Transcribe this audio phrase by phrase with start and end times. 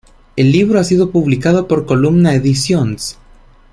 [0.35, 3.19] El libro ha sido publicado por Columna Edicions.